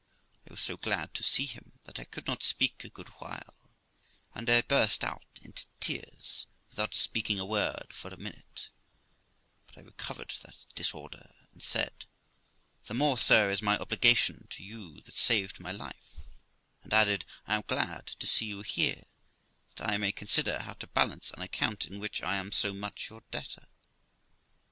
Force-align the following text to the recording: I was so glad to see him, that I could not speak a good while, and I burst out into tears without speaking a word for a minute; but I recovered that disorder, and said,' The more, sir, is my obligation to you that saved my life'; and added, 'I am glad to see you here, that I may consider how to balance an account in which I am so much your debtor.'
I 0.47 0.53
was 0.53 0.61
so 0.61 0.77
glad 0.77 1.13
to 1.13 1.21
see 1.21 1.45
him, 1.45 1.73
that 1.83 1.99
I 1.99 2.05
could 2.05 2.25
not 2.25 2.41
speak 2.41 2.83
a 2.83 2.89
good 2.89 3.09
while, 3.21 3.53
and 4.33 4.49
I 4.49 4.63
burst 4.63 5.03
out 5.03 5.27
into 5.43 5.67
tears 5.79 6.47
without 6.71 6.95
speaking 6.95 7.39
a 7.39 7.45
word 7.45 7.89
for 7.93 8.07
a 8.07 8.17
minute; 8.17 8.69
but 9.67 9.77
I 9.77 9.81
recovered 9.81 10.33
that 10.41 10.65
disorder, 10.73 11.29
and 11.53 11.61
said,' 11.61 12.05
The 12.87 12.95
more, 12.95 13.15
sir, 13.19 13.51
is 13.51 13.61
my 13.61 13.77
obligation 13.77 14.47
to 14.49 14.63
you 14.63 15.01
that 15.01 15.13
saved 15.17 15.59
my 15.59 15.71
life'; 15.71 16.15
and 16.81 16.91
added, 16.95 17.23
'I 17.45 17.55
am 17.57 17.63
glad 17.67 18.07
to 18.07 18.25
see 18.25 18.47
you 18.47 18.63
here, 18.63 19.05
that 19.75 19.87
I 19.87 19.97
may 19.97 20.11
consider 20.11 20.63
how 20.63 20.73
to 20.73 20.87
balance 20.87 21.29
an 21.29 21.43
account 21.43 21.85
in 21.85 21.99
which 21.99 22.23
I 22.23 22.37
am 22.37 22.51
so 22.51 22.73
much 22.73 23.11
your 23.11 23.21
debtor.' 23.29 23.67